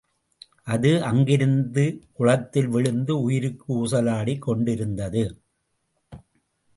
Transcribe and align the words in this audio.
அது 0.63 1.03
அங்கிருந்து 1.03 1.83
குளத்தில் 2.13 2.67
விழுந்து 2.67 3.21
உயிருக்கு 3.21 3.85
ஊசலாடிக் 3.85 4.39
கொண்டிருந்தது. 4.39 5.23